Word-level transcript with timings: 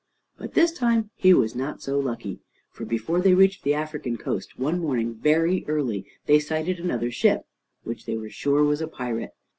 But 0.39 0.55
this 0.55 0.71
time 0.71 1.11
he 1.13 1.31
was 1.31 1.53
not 1.53 1.83
so 1.83 1.99
lucky, 1.99 2.39
for 2.71 2.85
before 2.85 3.21
they 3.21 3.35
reached 3.35 3.61
the 3.63 3.75
African 3.75 4.17
coast, 4.17 4.57
one 4.57 4.79
morning, 4.79 5.13
very 5.13 5.63
early, 5.67 6.07
they 6.25 6.39
sighted 6.39 6.79
another 6.79 7.11
ship, 7.11 7.43
which 7.83 8.07
they 8.07 8.17
were 8.17 8.29
sure 8.31 8.63
was 8.63 8.81
a 8.81 8.87
pirate. 8.87 9.35